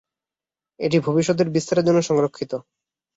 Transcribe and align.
এটি 0.79 0.97
ভবিষ্যতের 0.99 1.47
বিস্তারের 1.49 1.85
জন্য 1.85 1.99
সংরক্ষিত। 2.01 2.51